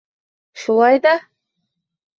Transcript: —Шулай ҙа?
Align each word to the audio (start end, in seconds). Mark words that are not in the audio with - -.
—Шулай 0.61 0.99
ҙа? 1.07 1.15